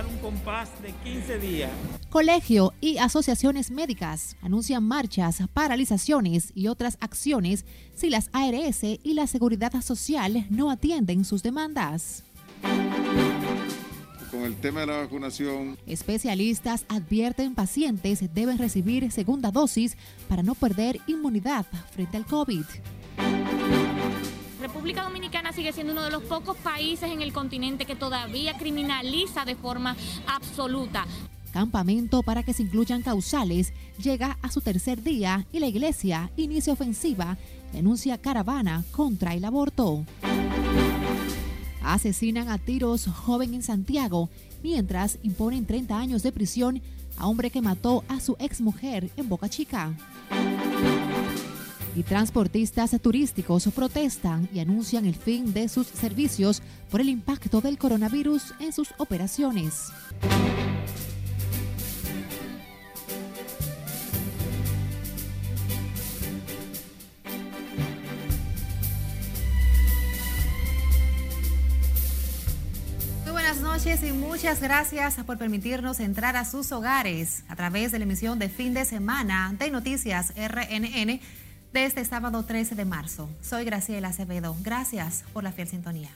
[0.00, 1.70] dar un compás de 15 días.
[2.08, 9.26] Colegio y asociaciones médicas anuncian marchas, paralizaciones y otras acciones si las ARS y la
[9.26, 12.24] Seguridad Social no atienden sus demandas
[14.30, 15.76] con el tema de la vacunación.
[15.86, 19.96] Especialistas advierten pacientes deben recibir segunda dosis
[20.28, 22.64] para no perder inmunidad frente al COVID.
[24.60, 29.44] República Dominicana sigue siendo uno de los pocos países en el continente que todavía criminaliza
[29.44, 31.06] de forma absoluta.
[31.52, 36.72] Campamento para que se incluyan causales llega a su tercer día y la iglesia inicia
[36.72, 37.38] ofensiva,
[37.72, 40.04] denuncia caravana contra el aborto.
[41.82, 44.28] Asesinan a tiros joven en Santiago,
[44.62, 46.82] mientras imponen 30 años de prisión
[47.16, 49.92] a hombre que mató a su exmujer en Boca Chica.
[51.94, 57.78] Y transportistas turísticos protestan y anuncian el fin de sus servicios por el impacto del
[57.78, 59.90] coronavirus en sus operaciones.
[73.84, 78.38] noches y muchas gracias por permitirnos entrar a sus hogares a través de la emisión
[78.38, 81.20] de fin de semana de Noticias RNN
[81.72, 83.28] de este sábado 13 de marzo.
[83.40, 84.56] Soy Graciela Acevedo.
[84.62, 86.10] Gracias por la fiel sintonía.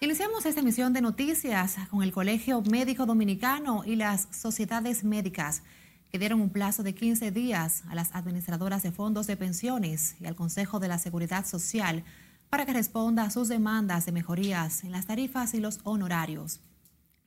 [0.00, 5.62] Iniciamos esta emisión de noticias con el Colegio Médico Dominicano y las sociedades médicas
[6.10, 10.26] que dieron un plazo de 15 días a las administradoras de fondos de pensiones y
[10.26, 12.04] al Consejo de la Seguridad Social
[12.50, 16.60] para que responda a sus demandas de mejorías en las tarifas y los honorarios.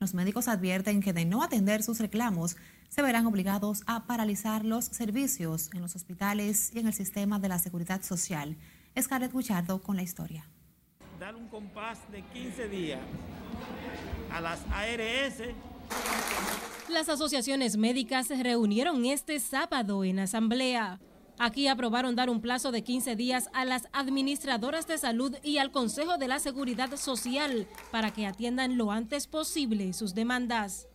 [0.03, 2.57] Los médicos advierten que de no atender sus reclamos,
[2.89, 7.47] se verán obligados a paralizar los servicios en los hospitales y en el sistema de
[7.47, 8.57] la seguridad social.
[8.99, 10.45] Scarlett Guchardo con la historia.
[11.21, 12.99] Dar un compás de 15 días
[14.29, 15.41] a las ARS.
[16.89, 20.99] Las asociaciones médicas se reunieron este sábado en asamblea.
[21.39, 25.71] Aquí aprobaron dar un plazo de 15 días a las administradoras de salud y al
[25.71, 30.87] Consejo de la Seguridad Social para que atiendan lo antes posible sus demandas.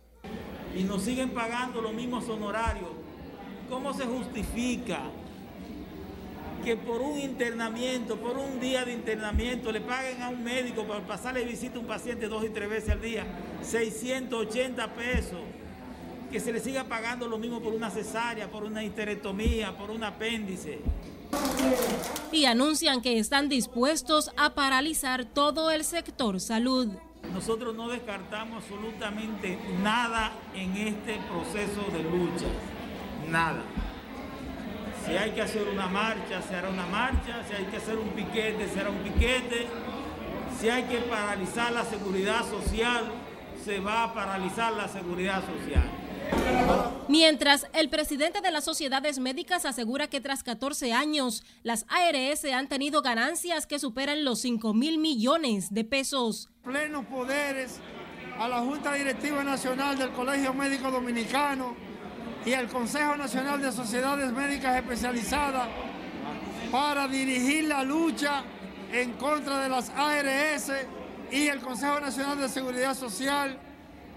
[0.75, 2.89] Y nos siguen pagando los mismos honorarios.
[3.69, 5.01] ¿Cómo se justifica
[6.63, 11.05] que por un internamiento, por un día de internamiento, le paguen a un médico para
[11.05, 13.25] pasarle visita a un paciente dos y tres veces al día
[13.61, 15.41] 680 pesos?
[16.29, 20.03] Que se le siga pagando lo mismo por una cesárea, por una histerectomía, por un
[20.03, 20.79] apéndice.
[22.31, 26.87] Y anuncian que están dispuestos a paralizar todo el sector salud.
[27.33, 32.47] Nosotros no descartamos absolutamente nada en este proceso de lucha,
[33.29, 33.61] nada.
[35.05, 38.09] Si hay que hacer una marcha, se hará una marcha, si hay que hacer un
[38.09, 39.67] piquete, se hará un piquete,
[40.59, 43.11] si hay que paralizar la seguridad social,
[43.63, 45.89] se va a paralizar la seguridad social.
[47.09, 52.67] Mientras el presidente de las sociedades médicas asegura que tras 14 años las ARS han
[52.67, 56.49] tenido ganancias que superan los 5 mil millones de pesos.
[56.63, 57.79] Plenos poderes
[58.37, 61.75] a la Junta Directiva Nacional del Colegio Médico Dominicano
[62.45, 65.67] y al Consejo Nacional de Sociedades Médicas Especializadas
[66.71, 68.43] para dirigir la lucha
[68.91, 70.71] en contra de las ARS
[71.31, 73.59] y el Consejo Nacional de Seguridad Social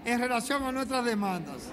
[0.05, 1.69] en relación a nuestras demandas.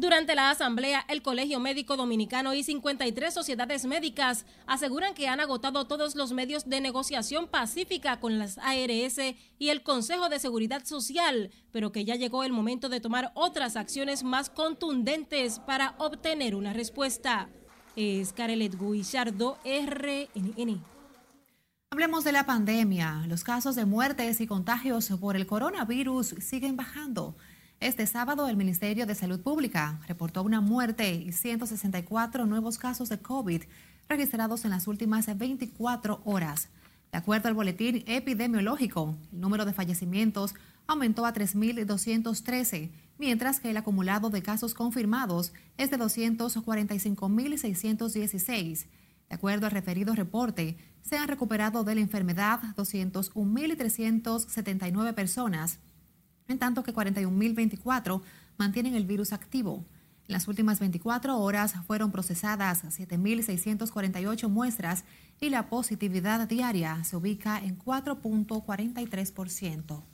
[0.00, 5.86] Durante la asamblea, el Colegio Médico Dominicano y 53 sociedades médicas aseguran que han agotado
[5.86, 9.18] todos los medios de negociación pacífica con las ARS
[9.58, 13.76] y el Consejo de Seguridad Social, pero que ya llegó el momento de tomar otras
[13.76, 17.50] acciones más contundentes para obtener una respuesta.
[17.94, 20.99] Es Carelet Guillardo, RNN.
[21.92, 23.24] Hablemos de la pandemia.
[23.26, 27.36] Los casos de muertes y contagios por el coronavirus siguen bajando.
[27.80, 33.18] Este sábado el Ministerio de Salud Pública reportó una muerte y 164 nuevos casos de
[33.18, 33.62] COVID
[34.08, 36.68] registrados en las últimas 24 horas.
[37.10, 40.54] De acuerdo al boletín epidemiológico, el número de fallecimientos
[40.86, 48.86] aumentó a 3.213, mientras que el acumulado de casos confirmados es de 245.616.
[49.28, 55.78] De acuerdo al referido reporte, se han recuperado de la enfermedad 201.379 personas,
[56.48, 58.22] en tanto que 41.024
[58.58, 59.86] mantienen el virus activo.
[60.26, 65.04] En las últimas 24 horas fueron procesadas 7.648 muestras
[65.40, 70.09] y la positividad diaria se ubica en 4.43%.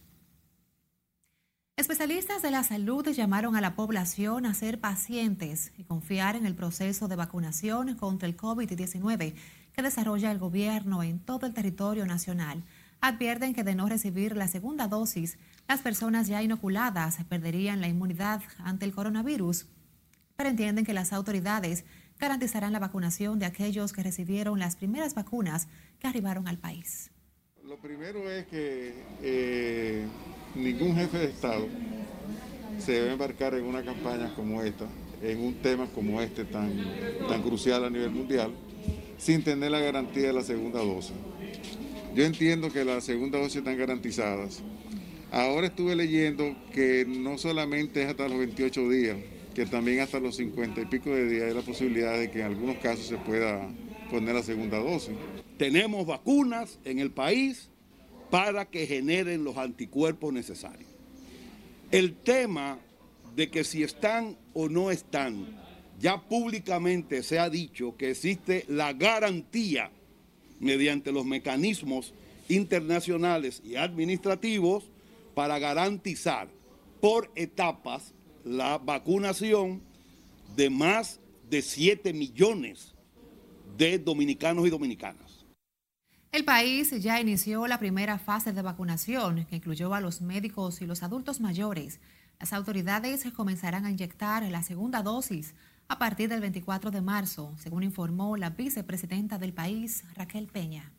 [1.78, 6.55] Especialistas de la salud llamaron a la población a ser pacientes y confiar en el
[6.55, 9.34] proceso de vacunación contra el COVID-19
[9.75, 12.64] que desarrolla el gobierno en todo el territorio nacional.
[13.02, 15.37] advierten que de no recibir la segunda dosis,
[15.69, 19.67] las personas ya inoculadas perderían la inmunidad ante el coronavirus,
[20.34, 21.84] pero entienden que las autoridades
[22.19, 25.69] garantizarán la vacunación de aquellos que recibieron las primeras vacunas
[26.00, 27.11] que arribaron al país.
[27.68, 28.92] Lo primero es que
[29.22, 30.04] eh,
[30.54, 31.66] ningún jefe de Estado
[32.78, 34.86] se debe embarcar en una campaña como esta,
[35.20, 36.72] en un tema como este tan,
[37.28, 38.52] tan crucial a nivel mundial,
[39.18, 41.16] sin tener la garantía de la segunda dosis.
[42.14, 44.62] Yo entiendo que las segundas dosis están garantizadas.
[45.32, 49.16] Ahora estuve leyendo que no solamente es hasta los 28 días,
[49.56, 52.46] que también hasta los 50 y pico de días hay la posibilidad de que en
[52.46, 53.68] algunos casos se pueda
[54.08, 55.16] poner la segunda dosis.
[55.58, 57.70] Tenemos vacunas en el país
[58.30, 60.90] para que generen los anticuerpos necesarios.
[61.90, 62.78] El tema
[63.34, 65.46] de que si están o no están,
[66.00, 69.90] ya públicamente se ha dicho que existe la garantía
[70.60, 72.12] mediante los mecanismos
[72.48, 74.84] internacionales y administrativos
[75.34, 76.48] para garantizar
[77.00, 78.14] por etapas
[78.44, 79.82] la vacunación
[80.54, 81.20] de más
[81.50, 82.94] de 7 millones
[83.76, 85.25] de dominicanos y dominicanas.
[86.32, 90.87] El país ya inició la primera fase de vacunación, que incluyó a los médicos y
[90.87, 92.00] los adultos mayores.
[92.38, 95.55] Las autoridades comenzarán a inyectar la segunda dosis
[95.88, 100.93] a partir del 24 de marzo, según informó la vicepresidenta del país, Raquel Peña.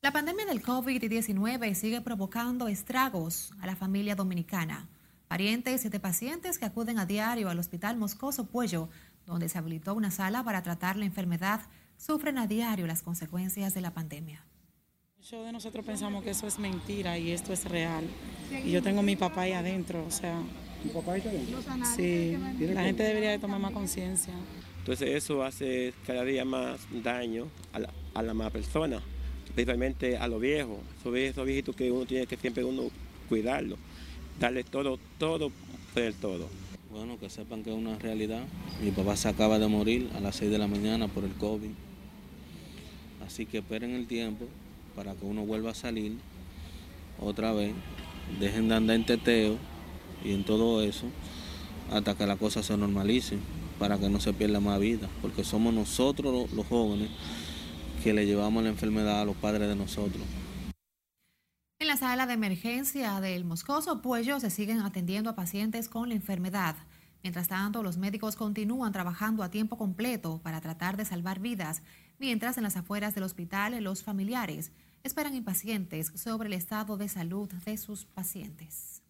[0.00, 4.88] La pandemia del COVID-19 sigue provocando estragos a la familia dominicana.
[5.28, 8.88] Parientes de pacientes que acuden a diario al Hospital Moscoso Puello,
[9.26, 11.60] donde se habilitó una sala para tratar la enfermedad,
[12.04, 14.44] sufren a diario las consecuencias de la pandemia.
[15.18, 18.04] Muchos de nosotros pensamos que eso es mentira y esto es real.
[18.64, 20.42] Y yo tengo a mi papá ahí adentro, o sea...
[20.82, 21.62] ¿Mi papá ahí adentro?
[21.94, 22.36] Sí,
[22.74, 24.34] la gente debería de tomar más conciencia.
[24.78, 29.00] Entonces eso hace cada día más daño a la, a la más persona,
[29.54, 30.78] principalmente a los viejos,
[31.14, 32.90] esos viejitos que uno tiene que siempre uno
[33.28, 33.76] cuidarlo,
[34.40, 35.52] darle todo, todo
[35.94, 36.48] por el todo.
[36.90, 38.42] Bueno, que sepan que es una realidad.
[38.82, 41.70] Mi papá se acaba de morir a las 6 de la mañana por el COVID.
[43.26, 44.46] Así que esperen el tiempo
[44.94, 46.16] para que uno vuelva a salir
[47.20, 47.74] otra vez.
[48.40, 49.58] Dejen de andar en teteo
[50.24, 51.06] y en todo eso
[51.90, 53.38] hasta que la cosa se normalice
[53.78, 55.08] para que no se pierda más vida.
[55.20, 57.10] Porque somos nosotros los jóvenes
[58.02, 60.22] que le llevamos la enfermedad a los padres de nosotros.
[61.78, 66.14] En la sala de emergencia del Moscoso Puello se siguen atendiendo a pacientes con la
[66.14, 66.76] enfermedad.
[67.22, 71.82] Mientras tanto, los médicos continúan trabajando a tiempo completo para tratar de salvar vidas,
[72.18, 74.72] mientras en las afueras del hospital los familiares
[75.04, 79.02] esperan impacientes sobre el estado de salud de sus pacientes.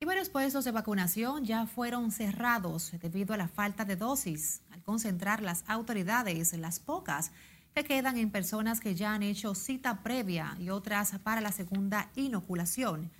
[0.00, 4.82] Y varios puestos de vacunación ya fueron cerrados debido a la falta de dosis, al
[4.82, 7.30] concentrar las autoridades, las pocas
[7.72, 12.10] que quedan en personas que ya han hecho cita previa y otras para la segunda
[12.16, 13.10] inoculación.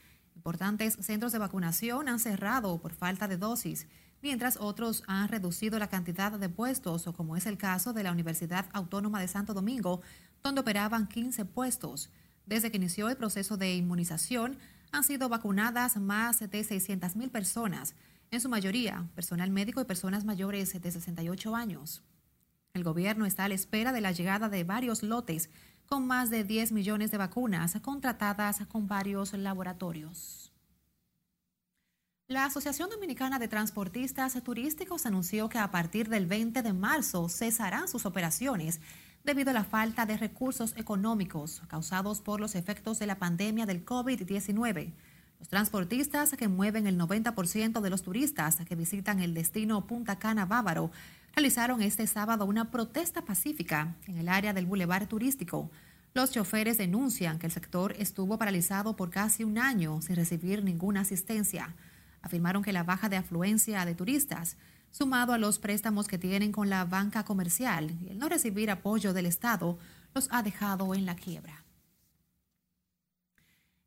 [0.42, 3.86] Importantes centros de vacunación han cerrado por falta de dosis,
[4.22, 8.10] mientras otros han reducido la cantidad de puestos, o como es el caso de la
[8.10, 10.00] Universidad Autónoma de Santo Domingo,
[10.42, 12.10] donde operaban 15 puestos.
[12.44, 14.58] Desde que inició el proceso de inmunización,
[14.90, 17.94] han sido vacunadas más de 600 mil personas,
[18.32, 22.02] en su mayoría personal médico y personas mayores de 68 años.
[22.74, 25.50] El gobierno está a la espera de la llegada de varios lotes
[25.92, 30.50] con más de 10 millones de vacunas contratadas con varios laboratorios.
[32.28, 37.88] La Asociación Dominicana de Transportistas Turísticos anunció que a partir del 20 de marzo cesarán
[37.88, 38.80] sus operaciones
[39.22, 43.84] debido a la falta de recursos económicos causados por los efectos de la pandemia del
[43.84, 44.94] COVID-19.
[45.40, 50.46] Los transportistas que mueven el 90% de los turistas que visitan el destino Punta Cana
[50.46, 50.90] Bávaro
[51.34, 55.70] realizaron este sábado una protesta pacífica en el área del bulevar turístico.
[56.14, 61.00] Los choferes denuncian que el sector estuvo paralizado por casi un año sin recibir ninguna
[61.00, 61.74] asistencia.
[62.20, 64.56] Afirmaron que la baja de afluencia de turistas,
[64.90, 69.14] sumado a los préstamos que tienen con la banca comercial y el no recibir apoyo
[69.14, 69.78] del Estado,
[70.14, 71.61] los ha dejado en la quiebra.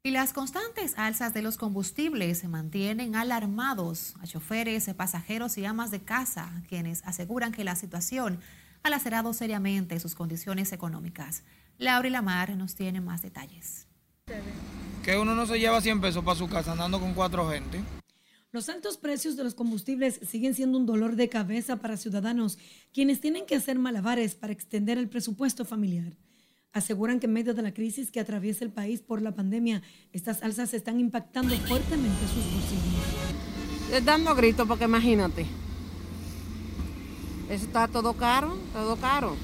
[0.06, 5.90] Y las constantes alzas de los combustibles se mantienen alarmados a choferes, pasajeros y amas
[5.90, 8.40] de casa, quienes aseguran que la situación
[8.84, 11.42] ha lacerado seriamente sus condiciones económicas.
[11.80, 13.88] Laura y Lamar nos tiene más detalles.
[15.04, 17.82] Que uno no se lleva 100 pesos para su casa andando con cuatro gente.
[18.52, 22.60] Los altos precios de los combustibles siguen siendo un dolor de cabeza para ciudadanos,
[22.94, 26.14] quienes tienen que hacer malabares para extender el presupuesto familiar.
[26.76, 30.44] Aseguran que en medio de la crisis que atraviesa el país por la pandemia, estas
[30.44, 34.04] alzas están impactando fuertemente sus bolsillos.
[34.04, 35.46] Dando gritos porque imagínate,
[37.50, 39.38] eso está todo caro, todo caro.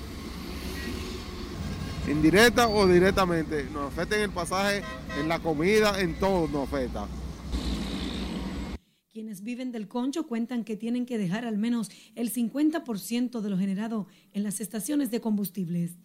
[2.06, 4.84] indirecta o directamente, nos afecta en el pasaje,
[5.18, 7.08] en la comida, en todo nos afecta.
[9.10, 13.58] Quienes viven del concho cuentan que tienen que dejar al menos el 50% de lo
[13.58, 15.96] generado en las estaciones de combustibles.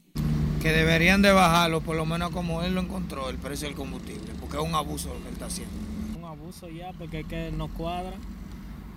[0.60, 4.32] Que deberían de bajarlo, por lo menos como él lo encontró, el precio del combustible,
[4.40, 5.74] porque es un abuso lo que él está haciendo.
[6.18, 8.14] Un abuso ya, porque es que no cuadra.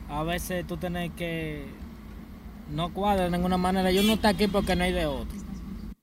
[0.09, 1.65] A veces tú tienes que...
[2.71, 3.91] No cuadra de ninguna manera.
[3.91, 5.37] Yo no está aquí porque no hay de otro.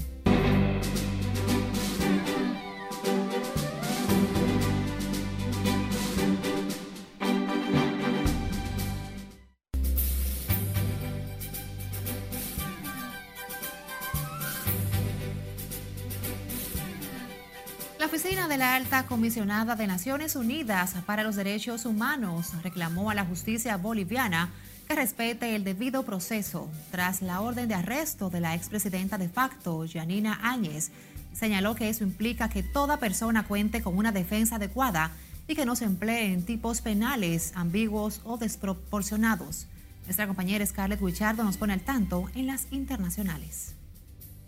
[18.51, 23.77] De la alta comisionada de Naciones Unidas para los Derechos Humanos reclamó a la justicia
[23.77, 24.51] boliviana
[24.89, 29.85] que respete el debido proceso tras la orden de arresto de la expresidenta de facto,
[29.89, 30.91] Janina Áñez.
[31.33, 35.13] Señaló que eso implica que toda persona cuente con una defensa adecuada
[35.47, 39.69] y que no se empleen tipos penales ambiguos o desproporcionados.
[40.07, 43.77] Nuestra compañera Scarlett Wichardo nos pone al tanto en las internacionales.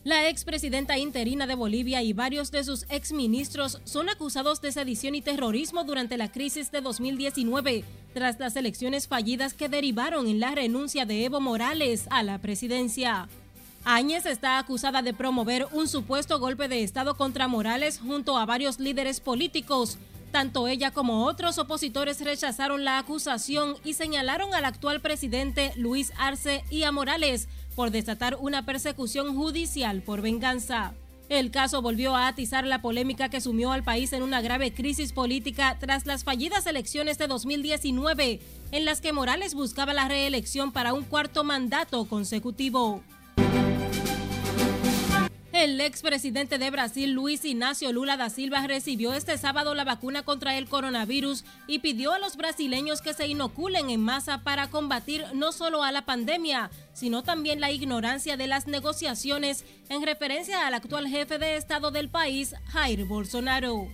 [0.04, 5.22] La expresidenta interina de Bolivia y varios de sus exministros son acusados de sedición y
[5.22, 11.06] terrorismo durante la crisis de 2019, tras las elecciones fallidas que derivaron en la renuncia
[11.06, 13.28] de Evo Morales a la presidencia.
[13.84, 18.80] Áñez está acusada de promover un supuesto golpe de Estado contra Morales junto a varios
[18.80, 19.98] líderes políticos.
[20.32, 26.64] Tanto ella como otros opositores rechazaron la acusación y señalaron al actual presidente Luis Arce
[26.70, 30.94] y a Morales por desatar una persecución judicial por venganza.
[31.28, 35.12] El caso volvió a atizar la polémica que sumió al país en una grave crisis
[35.12, 40.92] política tras las fallidas elecciones de 2019, en las que Morales buscaba la reelección para
[40.92, 43.02] un cuarto mandato consecutivo.
[45.62, 50.58] El expresidente de Brasil, Luis Ignacio Lula da Silva, recibió este sábado la vacuna contra
[50.58, 55.52] el coronavirus y pidió a los brasileños que se inoculen en masa para combatir no
[55.52, 61.06] solo a la pandemia, sino también la ignorancia de las negociaciones en referencia al actual
[61.06, 63.86] jefe de Estado del país, Jair Bolsonaro.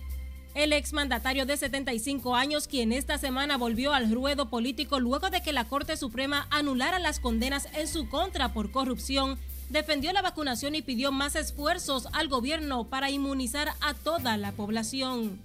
[0.55, 5.53] El exmandatario de 75 años, quien esta semana volvió al ruedo político luego de que
[5.53, 9.37] la Corte Suprema anulara las condenas en su contra por corrupción,
[9.69, 15.39] defendió la vacunación y pidió más esfuerzos al gobierno para inmunizar a toda la población.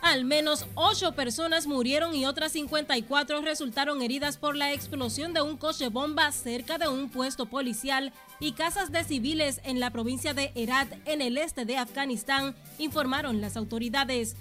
[0.00, 5.56] Al menos ocho personas murieron y otras 54 resultaron heridas por la explosión de un
[5.56, 10.52] coche bomba cerca de un puesto policial y casas de civiles en la provincia de
[10.54, 14.34] Herat, en el este de Afganistán, informaron las autoridades.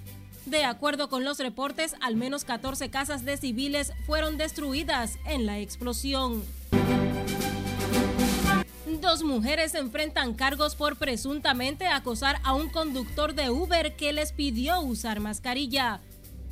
[0.46, 5.60] De acuerdo con los reportes, al menos 14 casas de civiles fueron destruidas en la
[5.60, 6.44] explosión.
[9.00, 14.82] Dos mujeres enfrentan cargos por presuntamente acosar a un conductor de Uber que les pidió
[14.82, 16.02] usar mascarilla.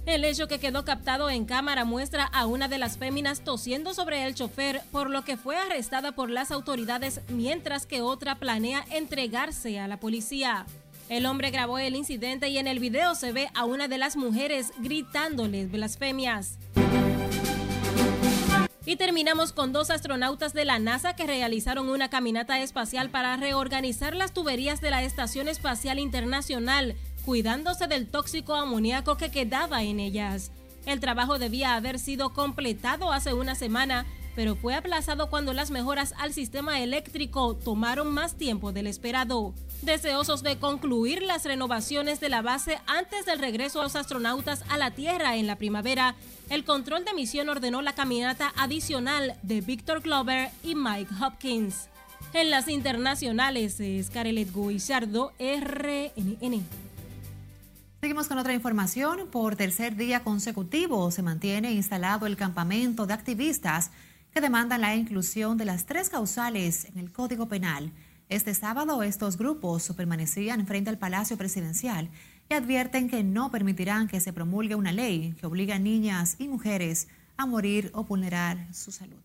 [0.06, 4.26] El hecho que quedó captado en cámara muestra a una de las féminas tosiendo sobre
[4.26, 9.80] el chofer, por lo que fue arrestada por las autoridades mientras que otra planea entregarse
[9.80, 10.66] a la policía.
[11.10, 14.16] El hombre grabó el incidente y en el video se ve a una de las
[14.16, 16.58] mujeres gritándoles blasfemias.
[18.90, 24.16] Y terminamos con dos astronautas de la NASA que realizaron una caminata espacial para reorganizar
[24.16, 30.50] las tuberías de la Estación Espacial Internacional, cuidándose del tóxico amoníaco que quedaba en ellas.
[30.88, 36.16] El trabajo debía haber sido completado hace una semana, pero fue aplazado cuando las mejoras
[36.18, 39.54] al sistema eléctrico tomaron más tiempo del esperado.
[39.82, 44.78] Deseosos de concluir las renovaciones de la base antes del regreso a los astronautas a
[44.78, 46.16] la Tierra en la primavera,
[46.50, 51.88] el control de misión ordenó la caminata adicional de Victor Glover y Mike Hopkins.
[52.34, 56.64] En las internacionales es Carelet Guillardo, RNN.
[58.02, 59.28] Seguimos con otra información.
[59.32, 63.92] Por tercer día consecutivo se mantiene instalado el campamento de activistas
[64.34, 67.92] que demandan la inclusión de las tres causales en el Código Penal.
[68.30, 72.12] Este sábado estos grupos permanecían frente al Palacio Presidencial
[72.48, 76.48] y advierten que no permitirán que se promulgue una ley que obliga a niñas y
[76.48, 77.08] mujeres
[77.38, 79.18] a morir o vulnerar su salud.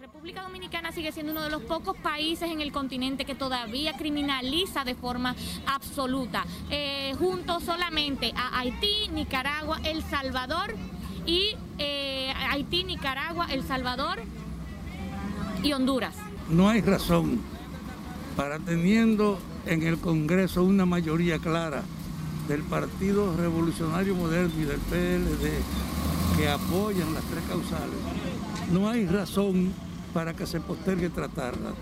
[0.00, 4.82] República Dominicana sigue siendo uno de los pocos países en el continente que todavía criminaliza
[4.82, 10.74] de forma absoluta, eh, junto solamente a Haití, Nicaragua, El Salvador
[11.24, 14.20] y eh, Haití, Nicaragua, El Salvador
[15.62, 16.16] y Honduras.
[16.48, 17.57] No hay razón
[18.38, 21.82] para teniendo en el Congreso una mayoría clara
[22.46, 27.98] del Partido Revolucionario Moderno y del PLD que apoyan las tres causales,
[28.72, 29.72] no hay razón
[30.14, 31.72] para que se postergue tratarla.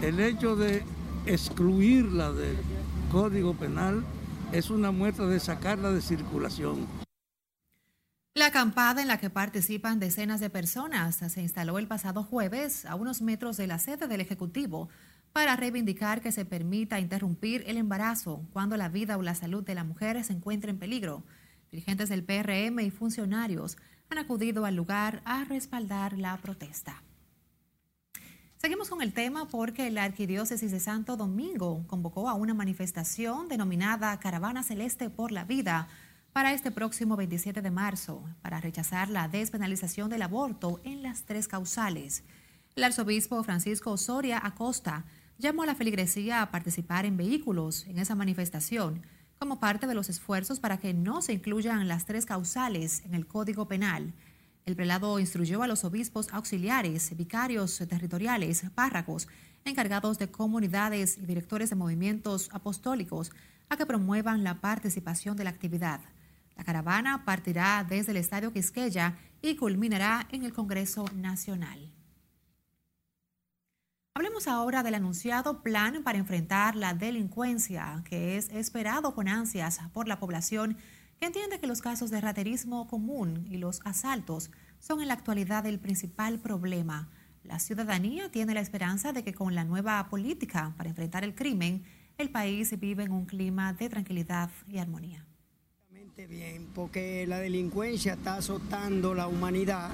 [0.00, 0.82] El hecho de
[1.26, 2.56] excluirla del
[3.12, 4.02] Código Penal
[4.52, 6.86] es una muestra de sacarla de circulación.
[8.32, 12.94] La acampada en la que participan decenas de personas se instaló el pasado jueves a
[12.94, 14.88] unos metros de la sede del Ejecutivo
[15.36, 19.74] para reivindicar que se permita interrumpir el embarazo cuando la vida o la salud de
[19.74, 21.24] la mujer se encuentre en peligro.
[21.70, 23.76] Dirigentes del PRM y funcionarios
[24.08, 27.02] han acudido al lugar a respaldar la protesta.
[28.56, 34.18] Seguimos con el tema porque la Arquidiócesis de Santo Domingo convocó a una manifestación denominada
[34.18, 35.86] Caravana Celeste por la Vida
[36.32, 41.46] para este próximo 27 de marzo, para rechazar la despenalización del aborto en las tres
[41.46, 42.24] causales.
[42.74, 45.04] El arzobispo Francisco Osoria Acosta
[45.38, 49.02] llamó a la feligresía a participar en vehículos en esa manifestación
[49.38, 53.26] como parte de los esfuerzos para que no se incluyan las tres causales en el
[53.26, 54.14] Código Penal.
[54.64, 59.28] El prelado instruyó a los obispos auxiliares, vicarios territoriales, párragos,
[59.64, 63.30] encargados de comunidades y directores de movimientos apostólicos
[63.68, 66.00] a que promuevan la participación de la actividad.
[66.56, 71.95] La caravana partirá desde el Estadio Quisqueya y culminará en el Congreso Nacional.
[74.16, 80.08] Hablemos ahora del anunciado plan para enfrentar la delincuencia, que es esperado con ansias por
[80.08, 80.78] la población
[81.20, 85.66] que entiende que los casos de raterismo común y los asaltos son en la actualidad
[85.66, 87.10] el principal problema.
[87.44, 91.84] La ciudadanía tiene la esperanza de que con la nueva política para enfrentar el crimen,
[92.16, 95.26] el país vive en un clima de tranquilidad y armonía.
[96.26, 99.90] Bien, porque la delincuencia está azotando la humanidad,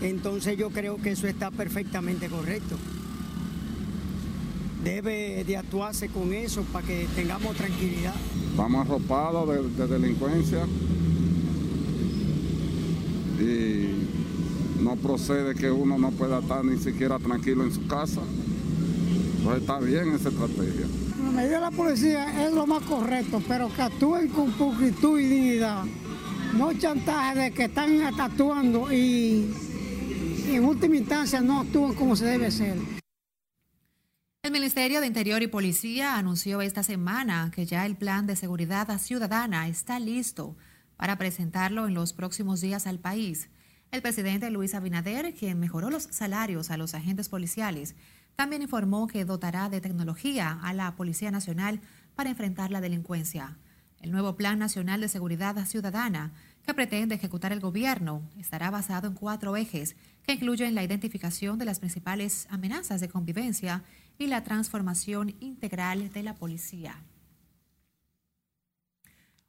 [0.00, 2.78] entonces yo creo que eso está perfectamente correcto
[4.86, 8.14] debe de actuarse con eso para que tengamos tranquilidad.
[8.56, 10.64] Vamos arropados de, delincuencia
[13.40, 18.20] y no procede que uno no pueda estar ni siquiera tranquilo en su casa.
[19.44, 20.86] Pues está bien esa estrategia.
[21.24, 25.24] La medida de la policía es lo más correcto, pero que actúen con pulcritud y
[25.24, 25.84] dignidad.
[26.56, 29.52] No chantaje de que están actuando y
[30.48, 32.76] en última instancia no actúan como se debe ser.
[34.46, 38.96] El Ministerio de Interior y Policía anunció esta semana que ya el plan de seguridad
[38.96, 40.56] ciudadana está listo
[40.96, 43.50] para presentarlo en los próximos días al país.
[43.90, 47.96] El presidente Luis Abinader, quien mejoró los salarios a los agentes policiales,
[48.36, 51.80] también informó que dotará de tecnología a la Policía Nacional
[52.14, 53.58] para enfrentar la delincuencia.
[54.00, 56.32] El nuevo Plan Nacional de Seguridad Ciudadana
[56.64, 61.64] que pretende ejecutar el gobierno estará basado en cuatro ejes que incluyen la identificación de
[61.64, 63.82] las principales amenazas de convivencia
[64.18, 67.02] y la transformación integral de la policía.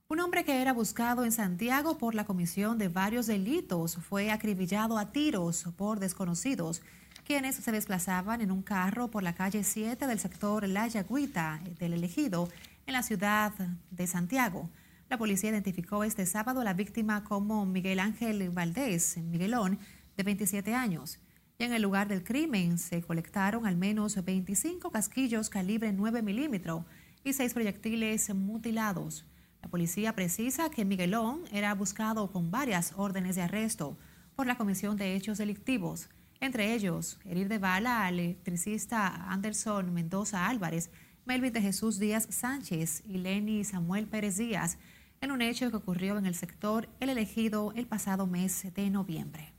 [0.10, 4.98] Un hombre que era buscado en Santiago por la comisión de varios delitos fue acribillado
[4.98, 6.82] a tiros por desconocidos,
[7.26, 11.94] quienes se desplazaban en un carro por la calle 7 del sector La Yagüita del
[11.94, 12.48] Elegido
[12.86, 13.52] en la ciudad
[13.92, 14.70] de Santiago.
[15.10, 19.78] La policía identificó este sábado a la víctima como Miguel Ángel Valdés, Miguelón,
[20.16, 21.20] de 27 años
[21.60, 26.84] y en el lugar del crimen se colectaron al menos 25 casquillos calibre 9 milímetros
[27.24, 29.26] y seis proyectiles mutilados.
[29.64, 33.98] La policía precisa que Miguelón era buscado con varias órdenes de arresto
[34.36, 40.48] por la Comisión de Hechos Delictivos, entre ellos herir de bala al electricista Anderson Mendoza
[40.48, 40.92] Álvarez,
[41.26, 44.78] Melvin de Jesús Díaz Sánchez y Lenny Samuel Pérez Díaz,
[45.22, 49.57] en un hecho que ocurrió en el sector El Elegido el pasado mes de noviembre.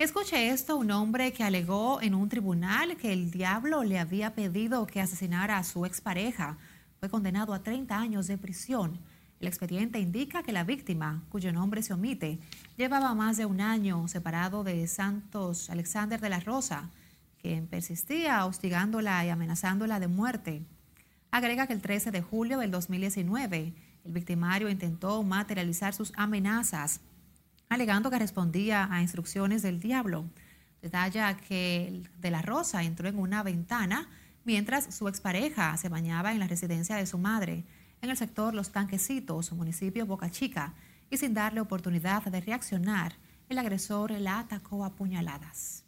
[0.00, 4.86] Escuche esto, un hombre que alegó en un tribunal que el diablo le había pedido
[4.86, 6.56] que asesinara a su expareja.
[7.00, 8.98] Fue condenado a 30 años de prisión.
[9.40, 12.38] El expediente indica que la víctima, cuyo nombre se omite,
[12.78, 16.88] llevaba más de un año separado de Santos Alexander de la Rosa,
[17.42, 20.62] quien persistía hostigándola y amenazándola de muerte.
[21.30, 23.74] Agrega que el 13 de julio del 2019,
[24.06, 27.02] el victimario intentó materializar sus amenazas,
[27.70, 30.28] alegando que respondía a instrucciones del diablo.
[30.82, 34.08] Detalla que de la Rosa entró en una ventana
[34.44, 37.64] mientras su expareja se bañaba en la residencia de su madre,
[38.02, 40.74] en el sector Los Tanquecitos, municipio Boca Chica,
[41.10, 43.14] y sin darle oportunidad de reaccionar,
[43.48, 45.84] el agresor la atacó a puñaladas.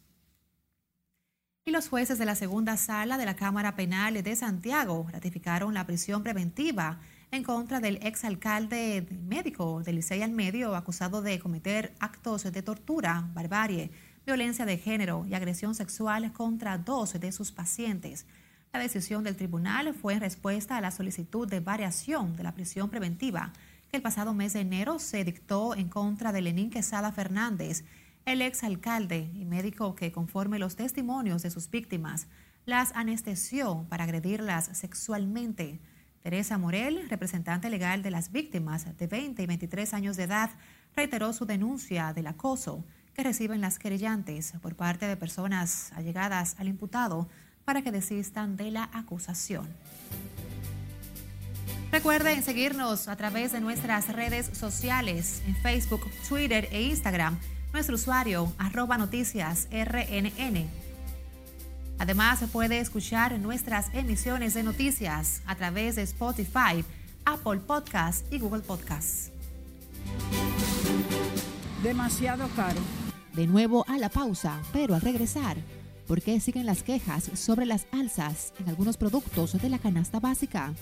[1.65, 5.85] Y los jueces de la segunda sala de la Cámara Penal de Santiago ratificaron la
[5.85, 6.99] prisión preventiva
[7.33, 13.27] en contra del exalcalde médico de Licey al Medio acusado de cometer actos de tortura,
[13.33, 13.89] barbarie,
[14.23, 18.27] violencia de género y agresión sexual contra dos de sus pacientes.
[18.71, 22.91] La decisión del tribunal fue en respuesta a la solicitud de variación de la prisión
[22.91, 23.51] preventiva
[23.89, 27.83] que el pasado mes de enero se dictó en contra de Lenín Quesada Fernández,
[28.25, 32.27] el exalcalde y médico que, conforme los testimonios de sus víctimas,
[32.67, 35.79] las anestesió para agredirlas sexualmente.
[36.23, 40.49] Teresa Morel, representante legal de las víctimas de 20 y 23 años de edad,
[40.95, 46.69] reiteró su denuncia del acoso que reciben las querellantes por parte de personas allegadas al
[46.69, 47.27] imputado
[47.65, 49.67] para que desistan de la acusación.
[51.91, 57.37] Recuerden seguirnos a través de nuestras redes sociales en Facebook, Twitter e Instagram.
[57.73, 60.82] Nuestro usuario arroba noticias RNN.
[61.99, 66.83] Además, se puede escuchar nuestras emisiones de noticias a través de Spotify,
[67.25, 69.31] Apple Podcasts y Google Podcasts.
[71.81, 72.79] Demasiado caro.
[73.33, 75.57] De nuevo a la pausa, pero al regresar,
[76.07, 80.73] ¿por qué siguen las quejas sobre las alzas en algunos productos de la canasta básica?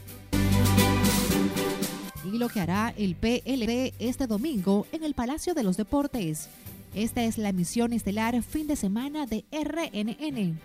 [2.24, 6.50] Y lo que hará el PLD este domingo en el Palacio de los Deportes.
[6.94, 10.60] Esta es la emisión estelar fin de semana de RNN.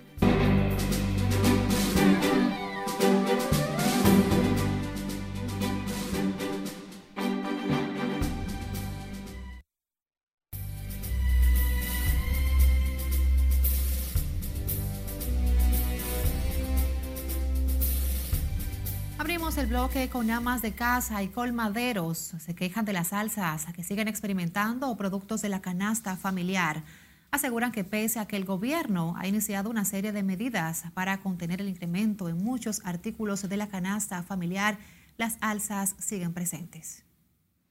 [19.47, 22.35] El bloque con amas de casa y colmaderos.
[22.41, 26.83] Se quejan de las alzas que siguen experimentando productos de la canasta familiar.
[27.31, 31.61] Aseguran que pese a que el gobierno ha iniciado una serie de medidas para contener
[31.61, 34.79] el incremento en muchos artículos de la canasta familiar,
[35.17, 37.05] las alzas siguen presentes.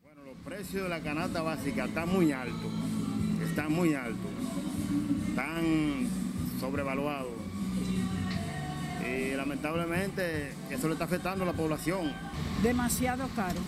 [0.02, 2.72] Bueno, los precios de la canasta básica están muy altos,
[3.44, 4.32] están muy altos,
[5.28, 6.08] están
[6.60, 7.35] sobrevaluados.
[9.06, 12.12] Y lamentablemente eso le está afectando a la población.
[12.64, 13.60] Demasiado caro.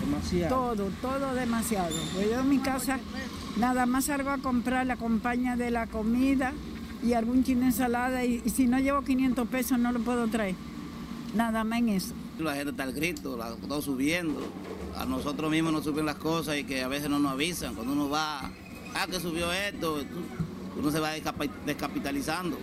[0.00, 0.54] Demasiado.
[0.76, 1.94] Todo, todo demasiado.
[2.14, 2.98] Pues yo en mi casa
[3.56, 6.52] nada más salgo a comprar la compañía de la comida
[7.02, 10.26] y algún chin de ensalada y, y si no llevo 500 pesos no lo puedo
[10.28, 10.54] traer.
[11.34, 12.14] Nada más en eso.
[12.38, 14.40] La gente está al grito, la está subiendo.
[14.98, 17.74] A nosotros mismos nos suben las cosas y que a veces no nos avisan.
[17.74, 18.40] Cuando uno va,
[18.94, 20.02] ah, que subió esto,
[20.78, 22.58] uno se va descapi- descapitalizando.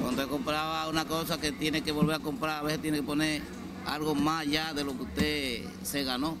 [0.00, 3.42] Cuando compraba una cosa que tiene que volver a comprar, a veces tiene que poner
[3.86, 6.36] algo más allá de lo que usted se ganó.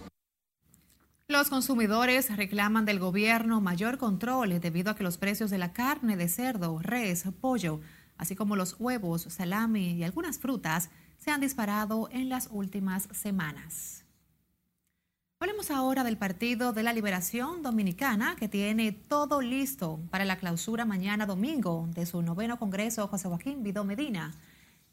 [1.28, 6.16] Los consumidores reclaman del gobierno mayor control debido a que los precios de la carne
[6.16, 7.80] de cerdo, res, pollo,
[8.18, 13.99] así como los huevos, salami y algunas frutas se han disparado en las últimas semanas.
[15.42, 20.84] Hablemos ahora del Partido de la Liberación Dominicana, que tiene todo listo para la clausura
[20.84, 24.34] mañana domingo de su noveno Congreso José Joaquín Vidó Medina.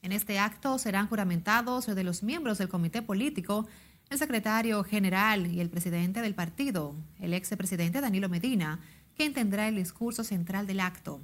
[0.02, 3.68] En este acto serán juramentados de los miembros del comité político
[4.10, 8.80] el secretario general y el presidente del partido, el ex presidente Danilo Medina,
[9.18, 11.20] quien tendrá el discurso central del acto.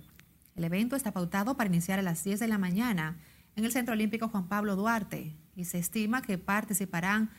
[0.58, 3.18] El evento está pautado para iniciar a las 10 de la mañana
[3.56, 7.30] en el Centro Olímpico Juan Pablo Duarte y se estima que participarán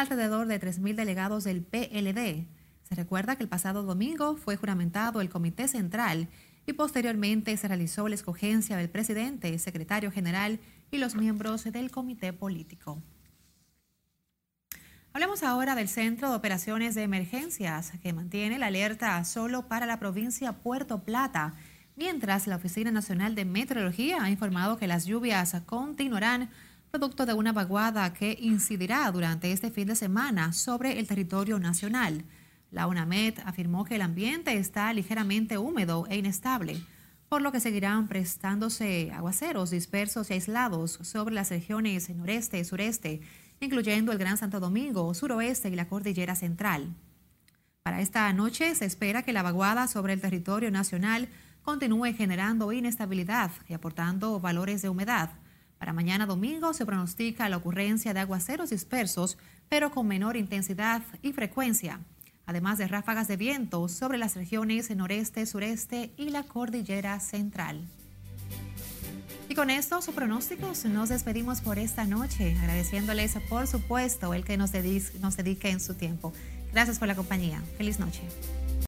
[0.00, 2.46] alrededor de 3.000 delegados del PLD.
[2.82, 6.28] Se recuerda que el pasado domingo fue juramentado el Comité Central
[6.66, 12.32] y posteriormente se realizó la escogencia del presidente, secretario general y los miembros del comité
[12.32, 13.02] político.
[15.12, 19.98] Hablemos ahora del Centro de Operaciones de Emergencias, que mantiene la alerta solo para la
[19.98, 21.54] provincia Puerto Plata,
[21.96, 26.50] mientras la Oficina Nacional de Meteorología ha informado que las lluvias continuarán
[26.98, 32.24] producto de una vaguada que incidirá durante este fin de semana sobre el territorio nacional.
[32.70, 36.80] La UNAMED afirmó que el ambiente está ligeramente húmedo e inestable,
[37.28, 43.20] por lo que seguirán prestándose aguaceros dispersos y aislados sobre las regiones noreste y sureste,
[43.60, 46.94] incluyendo el Gran Santo Domingo, suroeste y la cordillera central.
[47.82, 51.28] Para esta noche se espera que la vaguada sobre el territorio nacional
[51.60, 55.28] continúe generando inestabilidad y aportando valores de humedad.
[55.78, 59.36] Para mañana domingo se pronostica la ocurrencia de aguaceros dispersos,
[59.68, 62.00] pero con menor intensidad y frecuencia,
[62.46, 67.86] además de ráfagas de viento sobre las regiones noreste, sureste y la cordillera central.
[69.48, 74.72] Y con estos pronósticos nos despedimos por esta noche, agradeciéndoles por supuesto el que nos
[74.72, 76.32] dedique, nos dedique en su tiempo.
[76.72, 77.62] Gracias por la compañía.
[77.78, 78.22] Feliz noche.